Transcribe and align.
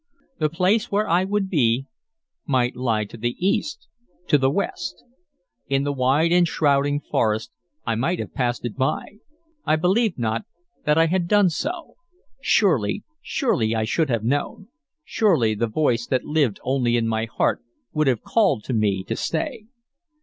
The 0.39 0.49
place 0.49 0.89
where 0.91 1.07
I 1.07 1.23
would 1.23 1.47
be 1.47 1.85
might 2.47 2.75
lie 2.75 3.05
to 3.05 3.17
the 3.17 3.35
east, 3.37 3.87
to 4.29 4.39
the 4.39 4.49
west. 4.49 5.03
In 5.67 5.83
the 5.83 5.93
wide 5.93 6.31
enshrouding 6.31 6.99
forest 7.01 7.51
I 7.85 7.93
might 7.93 8.17
have 8.17 8.33
passed 8.33 8.65
it 8.65 8.75
by. 8.75 9.19
I 9.63 9.75
believed 9.75 10.17
not 10.17 10.45
that 10.85 10.97
I 10.97 11.05
had 11.05 11.27
done 11.27 11.51
so. 11.51 11.97
Surely, 12.41 13.03
surely 13.21 13.75
I 13.75 13.83
should 13.83 14.09
have 14.09 14.23
known; 14.23 14.69
surely 15.03 15.53
the 15.53 15.67
voice 15.67 16.07
that 16.07 16.25
lived 16.25 16.59
only 16.63 16.97
in 16.97 17.07
my 17.07 17.25
heart 17.25 17.61
would 17.93 18.07
have 18.07 18.23
called 18.23 18.63
to 18.63 18.73
me 18.73 19.03
to 19.03 19.15
stay. 19.15 19.65